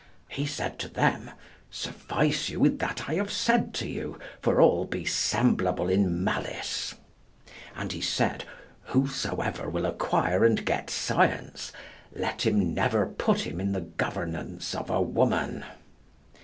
[0.29, 1.29] He said to them,
[1.69, 6.95] "Suffice you with that I have said to you, for all be semblable in malice."
[7.75, 8.43] And he said,
[8.85, 11.71] "Whosoever will acquire and get science,
[12.11, 15.63] let him never put him in the governance of a woman."